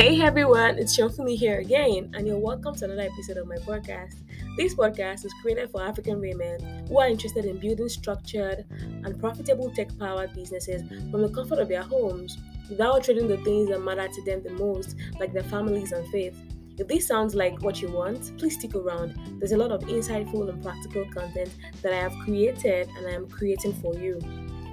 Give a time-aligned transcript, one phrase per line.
[0.00, 4.14] Hey everyone, it's Shonfumi here again, and you're welcome to another episode of my podcast.
[4.56, 9.70] This podcast is created for African women who are interested in building structured and profitable
[9.70, 12.38] tech powered businesses from the comfort of their homes
[12.70, 16.34] without trading the things that matter to them the most, like their families and faith.
[16.78, 19.20] If this sounds like what you want, please stick around.
[19.38, 23.28] There's a lot of insightful and practical content that I have created and I am
[23.28, 24.18] creating for you.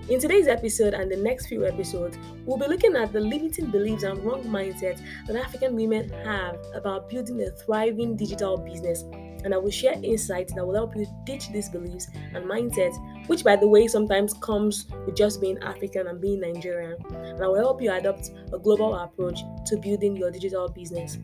[0.10, 4.04] In today's episode and the next few episodes, we'll be looking at the limiting beliefs
[4.04, 9.04] and wrong mindsets that African women have about building a thriving digital business.
[9.44, 12.96] And I will share insights that will help you ditch these beliefs and mindsets,
[13.28, 16.96] which, by the way, sometimes comes with just being African and being Nigerian.
[17.14, 21.18] And I will help you adopt a global approach to building your digital business.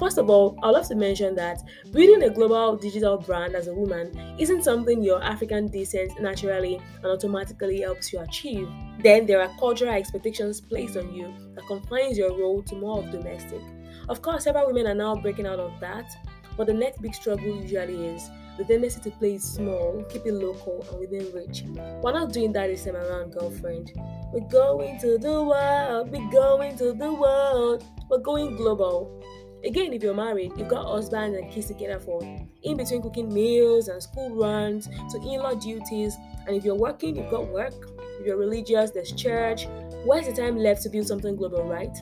[0.00, 3.74] First of all, I'd love to mention that building a global digital brand as a
[3.74, 8.66] woman isn't something your African descent naturally and automatically helps you achieve.
[9.02, 13.10] Then there are cultural expectations placed on you that confines your role to more of
[13.10, 13.60] domestic.
[14.08, 16.10] Of course, several women are now breaking out of that,
[16.56, 20.82] but the next big struggle usually is the tendency to play small, keep it local,
[20.90, 21.62] and within reach.
[22.02, 23.92] We're not doing that this time around, girlfriend.
[24.32, 29.22] We're going to the world, we're going to the world, we're going global.
[29.64, 32.22] Again, if you're married, you've got husband and kids to care for.
[32.62, 36.16] In between cooking meals and school runs to in-law duties,
[36.46, 37.74] and if you're working, you've got work.
[38.18, 39.66] If you're religious, there's church.
[40.04, 41.94] Where's the time left to build something global, right?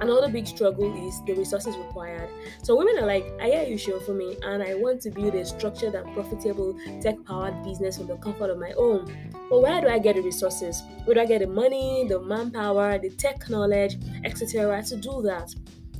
[0.00, 2.30] Another big struggle is the resources required.
[2.62, 5.34] So women are like, I hear you show for me, and I want to build
[5.34, 9.06] a structured and profitable tech-powered business from the comfort of my home.
[9.50, 10.82] But where do I get the resources?
[11.04, 14.82] Where do I get the money, the manpower, the tech knowledge, etc.
[14.82, 15.54] to do that?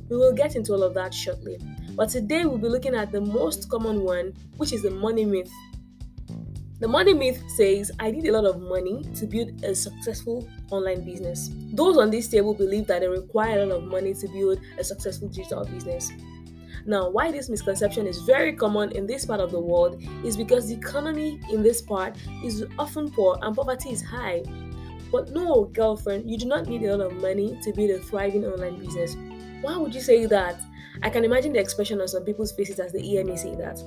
[0.09, 1.59] We will get into all of that shortly.
[1.95, 5.51] But today we'll be looking at the most common one, which is the money myth.
[6.79, 11.05] The money myth says, I need a lot of money to build a successful online
[11.05, 11.49] business.
[11.71, 14.83] Those on this table believe that they require a lot of money to build a
[14.83, 16.11] successful digital business.
[16.85, 20.67] Now, why this misconception is very common in this part of the world is because
[20.67, 24.43] the economy in this part is often poor and poverty is high.
[25.11, 28.45] But no, girlfriend, you do not need a lot of money to build a thriving
[28.45, 29.15] online business.
[29.65, 30.61] Why would you say that?
[31.01, 33.79] I can imagine the expression on some people's faces as they hear me say that.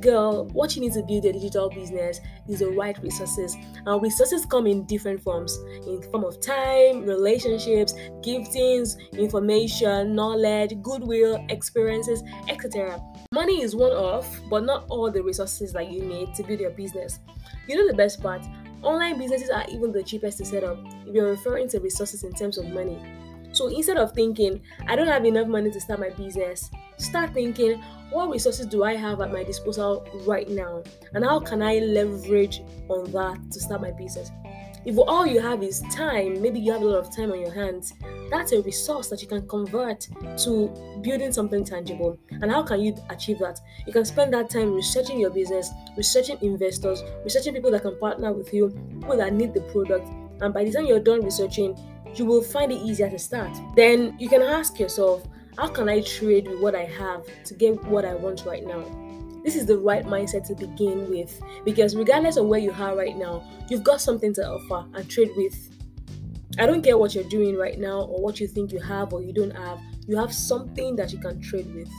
[0.00, 3.56] Girl, what you need to build a digital business is the right resources.
[3.86, 5.56] And resources come in different forms
[5.86, 13.00] in form of time, relationships, giftings, information, knowledge, goodwill, experiences, etc.
[13.30, 16.70] Money is one of, but not all the resources that you need to build your
[16.70, 17.20] business.
[17.68, 18.42] You know the best part?
[18.82, 22.32] Online businesses are even the cheapest to set up if you're referring to resources in
[22.32, 23.00] terms of money.
[23.56, 27.82] So instead of thinking, I don't have enough money to start my business, start thinking,
[28.10, 30.82] what resources do I have at my disposal right now?
[31.14, 34.30] And how can I leverage on that to start my business?
[34.84, 37.52] If all you have is time, maybe you have a lot of time on your
[37.52, 37.94] hands,
[38.30, 40.06] that's a resource that you can convert
[40.44, 42.18] to building something tangible.
[42.30, 43.58] And how can you achieve that?
[43.86, 48.34] You can spend that time researching your business, researching investors, researching people that can partner
[48.34, 48.68] with you,
[49.00, 50.06] people that need the product.
[50.42, 51.74] And by the time you're done researching,
[52.18, 53.56] you will find it easier to start.
[53.74, 55.26] Then you can ask yourself,
[55.58, 58.84] how can I trade with what I have to get what I want right now?
[59.42, 63.16] This is the right mindset to begin with because regardless of where you are right
[63.16, 65.54] now, you've got something to offer and trade with.
[66.58, 69.22] I don't care what you're doing right now or what you think you have or
[69.22, 71.90] you don't have, you have something that you can trade with.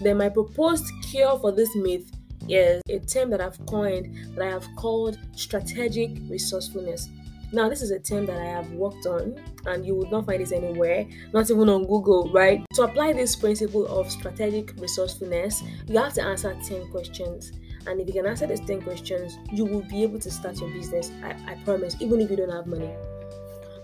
[0.00, 2.10] Then, my proposed cure for this myth
[2.48, 7.08] is a term that I've coined that I have called strategic resourcefulness.
[7.50, 10.42] Now, this is a term that I have worked on, and you would not find
[10.42, 12.62] this anywhere, not even on Google, right?
[12.74, 17.52] To apply this principle of strategic resourcefulness, you have to answer 10 questions.
[17.86, 20.70] And if you can answer these 10 questions, you will be able to start your
[20.70, 21.10] business.
[21.22, 22.90] I, I promise, even if you don't have money.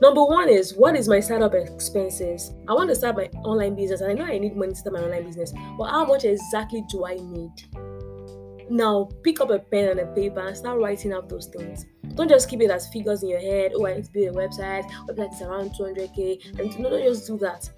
[0.03, 2.53] Number one is what is my startup expenses?
[2.69, 4.93] I want to start my online business, and I know I need money to start
[4.93, 7.53] my online business, but how much exactly do I need?
[8.69, 11.87] Now, pick up a pen and a paper and start writing out those things.
[12.15, 13.73] Don't just keep it as figures in your head.
[13.75, 14.89] Oh, I need to build a website.
[15.09, 16.59] Website is around 200k.
[16.59, 17.69] And don't just do that.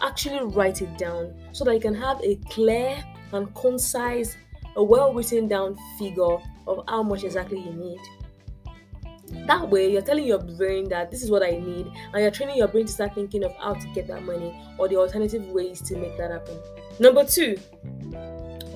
[0.00, 3.02] Actually, write it down so that you can have a clear
[3.32, 4.36] and concise,
[4.76, 8.00] a well written down figure of how much exactly you need.
[9.46, 12.56] That way, you're telling your brain that this is what I need, and you're training
[12.56, 15.80] your brain to start thinking of how to get that money or the alternative ways
[15.82, 16.58] to make that happen.
[16.98, 17.56] Number two,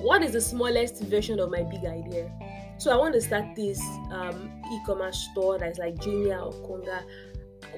[0.05, 2.31] what is the smallest version of my big idea?
[2.77, 3.81] So I want to start this
[4.11, 7.01] um, e-commerce store that's like Jumia or Konga.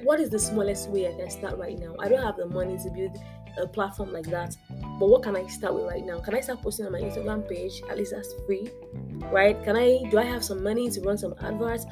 [0.02, 1.94] What is the smallest way I can start right now?
[1.98, 3.16] I don't have the money to build
[3.56, 4.54] a platform like that.
[5.00, 6.20] But what can I start with right now?
[6.20, 7.80] Can I start posting on my Instagram page?
[7.88, 8.68] At least that's free,
[9.32, 9.56] right?
[9.64, 11.86] Can I do I have some money to run some adverts?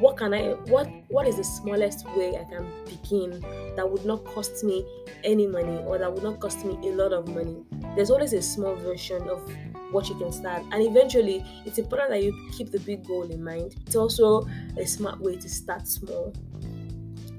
[0.00, 3.40] what can I what what is the smallest way I can begin
[3.74, 4.86] that would not cost me
[5.24, 7.64] any money or that would not cost me a lot of money.
[7.96, 9.40] There's always a small version of
[9.90, 13.42] what you can start and eventually it's important that you keep the big goal in
[13.42, 13.76] mind.
[13.86, 14.46] It's also
[14.76, 16.32] a smart way to start small.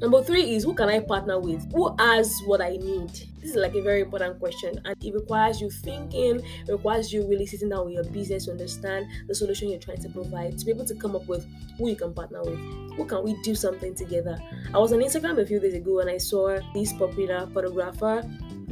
[0.02, 1.70] Number three is who can I partner with?
[1.74, 3.12] Who has what I need?
[3.42, 7.46] This is like a very important question and it requires you thinking, requires you really
[7.46, 10.72] sitting down with your business to understand the solution you're trying to provide, to be
[10.72, 11.46] able to come up with
[11.78, 12.58] who you can partner with.
[12.96, 14.40] Who can we do something together?
[14.74, 18.24] I was on Instagram a few days ago and I saw this popular photographer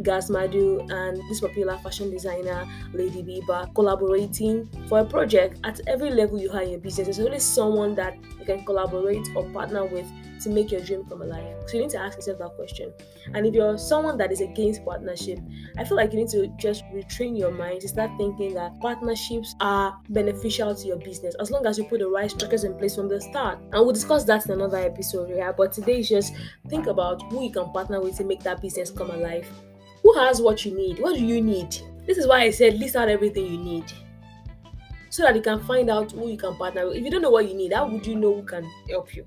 [0.04, 6.10] Gaz Madu and this popular fashion designer Lady Biba collaborating for a project at every
[6.10, 7.08] level you have in your business.
[7.08, 10.06] There's always someone that you can collaborate or partner with
[10.42, 11.56] to make your dream come alive.
[11.68, 12.94] So you need to ask yourself that question.
[13.34, 15.40] And if you're someone that is against partnership,
[15.78, 19.56] I feel like you need to just retrain your mind to start thinking that partnerships
[19.60, 22.96] are beneficial to your business as long as you put the right structures in place
[22.96, 23.60] from the start.
[23.60, 25.52] And we'll discuss that in another episode, yeah.
[25.52, 26.34] But today is just
[26.70, 29.48] think about who you can partner with to make that business come alive.
[30.07, 31.00] Who has what you need?
[31.00, 31.75] What do you need?
[32.06, 33.92] This is why I said list out everything you need
[35.09, 36.95] so that you can find out who you can partner with.
[36.95, 39.25] If you don't know what you need, how would you know who can help you?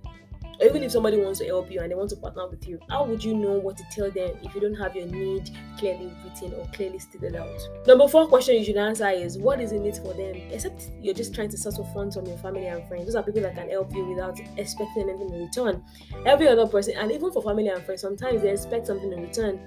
[0.60, 2.78] or even if somebody wants to help you and they want to partner with you,
[2.88, 6.10] how would you know what to tell them if you don't have your need clearly
[6.24, 7.60] written or clearly stated out?
[7.86, 10.34] Number four question you should answer is what is in it for them?
[10.50, 13.06] Except you're just trying to settle funds from your family and friends.
[13.06, 15.84] Those are people that can help you without expecting anything in return.
[16.26, 19.60] Every other person, and even for family and friends, sometimes they expect something in return.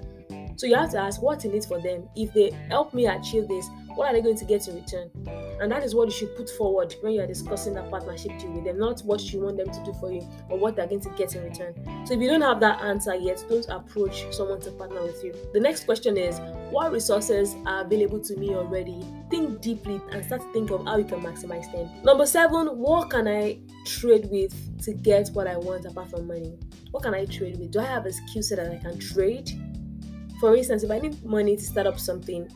[0.56, 2.08] So you have to ask what's in it for them.
[2.16, 5.10] If they help me achieve this, what are they going to get in return?
[5.60, 8.50] And that is what you should put forward when you are discussing that partnership deal
[8.50, 11.00] with them, not what you want them to do for you or what they're going
[11.02, 11.74] to get in return.
[12.06, 15.34] So if you don't have that answer yet, don't approach someone to partner with you.
[15.52, 16.40] The next question is
[16.70, 19.00] what resources are available to me already?
[19.30, 21.88] Think deeply and start to think of how you can maximize them.
[22.02, 26.58] Number seven, what can I trade with to get what I want apart from money?
[26.90, 27.70] What can I trade with?
[27.70, 29.50] Do I have a skill set that I can trade?
[30.44, 32.46] For instance, if I need money to start up something,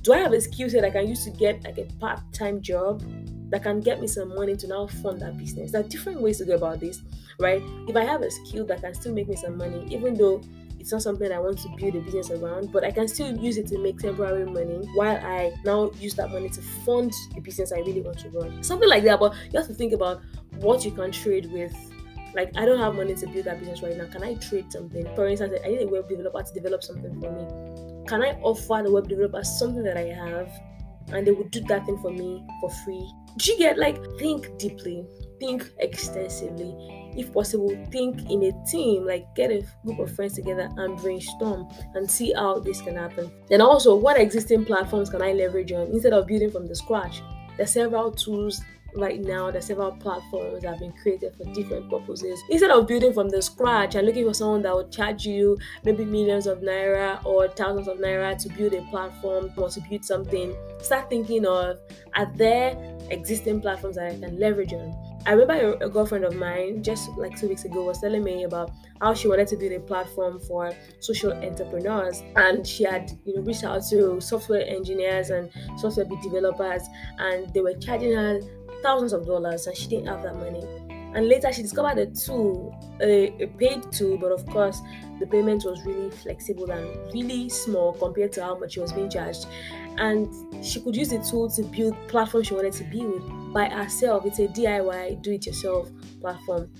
[0.00, 3.02] do I have a skill set I can use to get like a part-time job
[3.50, 5.72] that can get me some money to now fund that business?
[5.72, 7.02] There are different ways to go about this,
[7.38, 7.62] right?
[7.86, 10.40] If I have a skill that can still make me some money, even though
[10.80, 13.58] it's not something I want to build a business around, but I can still use
[13.58, 17.70] it to make temporary money while I now use that money to fund the business
[17.70, 18.62] I really want to run.
[18.62, 19.20] Something like that.
[19.20, 20.22] But you have to think about
[20.52, 21.76] what you can trade with.
[22.36, 24.06] Like, I don't have money to build that business right now.
[24.06, 25.04] Can I trade something?
[25.16, 28.82] For instance, I need a web developer to develop something for me can I offer
[28.84, 30.48] the web developer something that I have
[31.08, 33.12] and they would do that thing for me for free?
[33.36, 35.04] Do you get like think deeply,
[35.40, 36.74] think extensively,
[37.16, 41.68] if possible, think in a team, like get a group of friends together and brainstorm
[41.94, 43.30] and see how this can happen.
[43.48, 47.22] Then also, what existing platforms can I leverage on instead of building from the scratch?
[47.56, 48.60] There are several tools
[48.96, 52.40] right now there's several platforms that have been created for different purposes.
[52.50, 56.04] Instead of building from the scratch and looking for someone that would charge you maybe
[56.04, 60.54] millions of naira or thousands of naira to build a platform or to build something
[60.80, 61.78] start thinking of
[62.14, 62.76] are there
[63.10, 64.94] existing platforms that i can leverage on?
[65.26, 68.70] I remember a, girlfriend of mine just like two weeks ago was telling me about
[69.00, 73.42] how she wanted to build a platform for social entrepreneurs, and she had you know
[73.42, 76.82] reached out to software engineers and software developers,
[77.18, 78.40] and they were charging her
[78.86, 80.64] thousands of dollars and she didn't have that money.
[81.16, 84.80] And later she discovered a tool, a, a paid tool, but of course
[85.18, 89.10] the payment was really flexible and really small compared to how much she was being
[89.10, 89.46] charged.
[89.98, 90.32] And
[90.64, 94.24] she could use the tool to build platform she wanted to build by herself.
[94.24, 95.90] It's a DIY, do-it-yourself
[96.20, 96.70] platform.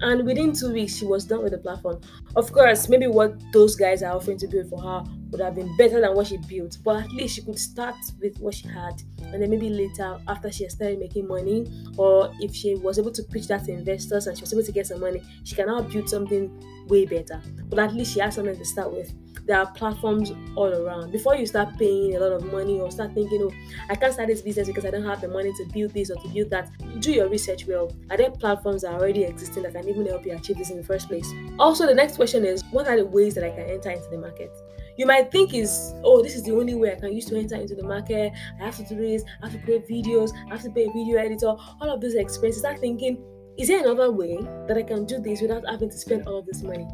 [0.00, 2.02] And within two weeks, she was done with the platform.
[2.34, 5.76] Of course, maybe what those guys are offering to build for her would have been
[5.76, 9.02] better than what she built, but at least she could start with what she had.
[9.32, 11.66] And then maybe later, after she started making money,
[11.96, 14.72] or if she was able to pitch that to investors and she was able to
[14.72, 16.50] get some money, she can now build something
[16.88, 17.42] way better.
[17.68, 19.12] But at least she has something to start with
[19.46, 21.12] there are platforms all around.
[21.12, 23.52] Before you start paying a lot of money or start thinking, oh,
[23.88, 26.16] I can't start this business because I don't have the money to build this or
[26.16, 27.92] to build that, do your research well.
[28.10, 30.76] Are there platforms that are already existing that can even help you achieve this in
[30.76, 31.32] the first place?
[31.58, 34.18] Also, the next question is what are the ways that I can enter into the
[34.18, 34.50] market?
[34.96, 37.56] You might think is, oh, this is the only way I can use to enter
[37.56, 38.32] into the market.
[38.60, 40.92] I have to do this, I have to create videos, I have to pay a
[40.92, 42.60] video editor, all of these expenses.
[42.60, 43.22] Start thinking,
[43.58, 44.38] is there another way
[44.68, 46.86] that I can do this without having to spend all of this money?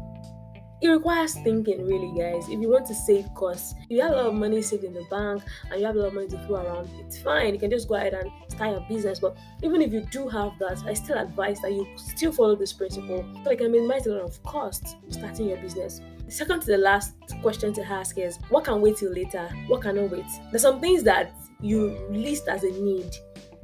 [0.83, 4.15] it requires thinking really guys if you want to save costs if you have a
[4.15, 5.41] lot of money saved in the bank
[5.71, 7.87] and you have a lot of money to throw around it's fine you can just
[7.87, 11.17] go ahead and start your business but even if you do have that i still
[11.17, 14.97] advise that you still follow this principle so it can minimize a lot of costs
[15.09, 16.01] starting your business
[16.33, 20.09] second to the last question to ask is what can wait till later what cannot
[20.09, 23.15] wait there's some things that you list as a need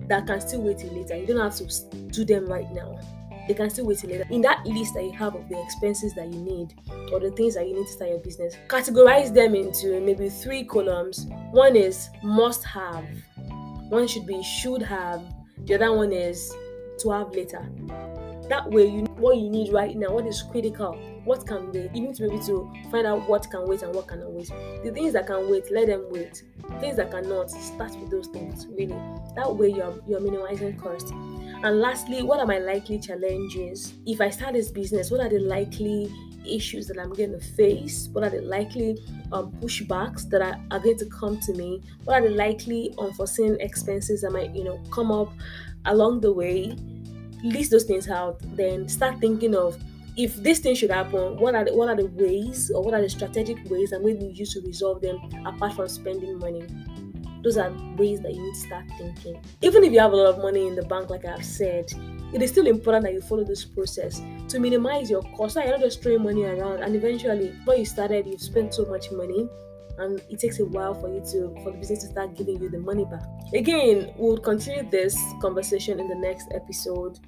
[0.07, 1.65] that can still wait till later you don't have to
[2.11, 2.99] do them right now
[3.49, 4.27] they can still wait till later.
[4.29, 6.75] In that list that you have of the expenses that you need
[7.11, 10.63] or the things that you need to start your business, categorize them into maybe three
[10.63, 11.25] columns.
[11.49, 13.03] One is must have,
[13.89, 15.23] one should be should have,
[15.65, 16.53] the other one is
[16.99, 17.67] to have later.
[18.49, 21.87] That way, you what you need right now, what is critical, what can be.
[21.93, 24.47] You need to be able to find out what can wait and what cannot wait.
[24.83, 26.43] The things that can wait, let them wait.
[26.79, 28.65] Things that cannot, start with those things.
[28.67, 28.99] Really,
[29.35, 31.11] that way you're you're minimizing cost.
[31.11, 33.93] And lastly, what are my likely challenges?
[34.05, 36.11] If I start this business, what are the likely
[36.47, 38.09] issues that I'm going to face?
[38.13, 38.97] What are the likely
[39.31, 41.83] um, pushbacks that are, are going to come to me?
[42.05, 45.33] What are the likely unforeseen expenses that might, you know, come up
[45.85, 46.75] along the way?
[47.43, 48.39] List those things out.
[48.55, 49.77] Then start thinking of
[50.17, 53.01] if this thing should happen, what are the, what are the ways or what are
[53.01, 56.67] the strategic ways I'm going to use to resolve them apart from spending money?
[57.43, 59.41] those are ways that you need to start thinking.
[59.61, 61.85] Even if you have a lot of money in the bank, like I've said,
[62.33, 65.53] it is still important that you follow this process to minimize your cost.
[65.53, 68.85] So you're not just throwing money around, and eventually, before you started, you've spent so
[68.85, 69.47] much money,
[69.99, 72.69] and it takes a while for you to for the business to start giving you
[72.69, 73.23] the money back.
[73.53, 77.19] Again, we'll continue this conversation in the next episode.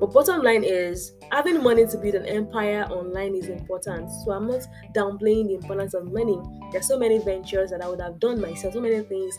[0.00, 4.10] But bottom line is having money to build an empire online is important.
[4.10, 6.40] So I'm not downplaying the importance of money.
[6.72, 9.38] There's so many ventures that I would have done myself, so many things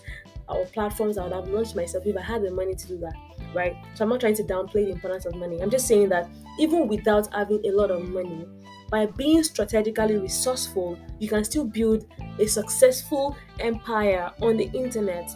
[0.50, 3.14] or platforms I would have launched myself if I had the money to do that.
[3.54, 3.76] Right?
[3.94, 5.62] So I'm not trying to downplay the importance of money.
[5.62, 8.46] I'm just saying that even without having a lot of money,
[8.90, 12.06] by being strategically resourceful, you can still build
[12.40, 15.30] a successful empire on the internet.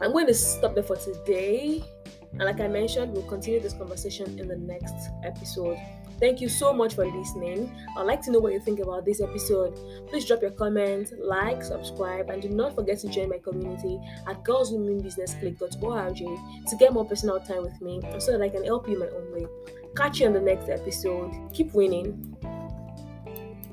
[0.00, 1.84] I'm going to stop there for today.
[2.32, 5.78] And like I mentioned, we'll continue this conversation in the next episode.
[6.20, 7.74] Thank you so much for listening.
[7.96, 9.74] I'd like to know what you think about this episode.
[10.08, 14.44] Please drop your comment, like, subscribe, and do not forget to join my community at
[14.44, 19.08] girlswomenbusinessclick.org to get more personal time with me so that I can help you my
[19.08, 19.46] own way.
[19.96, 21.32] Catch you on the next episode.
[21.52, 22.33] Keep winning.